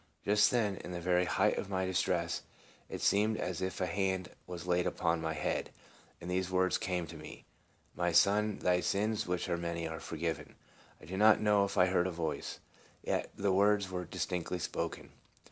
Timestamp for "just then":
0.25-0.77